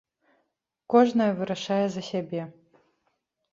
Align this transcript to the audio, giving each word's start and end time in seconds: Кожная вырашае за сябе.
Кожная 0.93 1.29
вырашае 1.41 1.79
за 1.99 2.05
сябе. 2.11 2.43